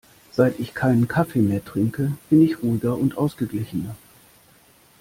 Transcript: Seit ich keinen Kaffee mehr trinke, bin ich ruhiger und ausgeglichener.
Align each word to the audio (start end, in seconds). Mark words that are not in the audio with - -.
Seit 0.31 0.59
ich 0.59 0.73
keinen 0.73 1.07
Kaffee 1.07 1.43
mehr 1.43 1.63
trinke, 1.63 2.13
bin 2.31 2.41
ich 2.41 2.63
ruhiger 2.63 2.97
und 2.97 3.19
ausgeglichener. 3.19 3.95